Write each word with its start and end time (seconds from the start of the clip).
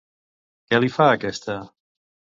Què 0.71 0.79
li 0.81 0.89
fa 0.95 1.07
aquesta? 1.19 1.59